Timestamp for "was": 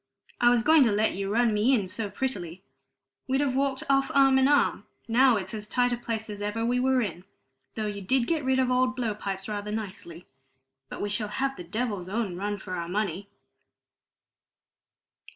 0.49-0.63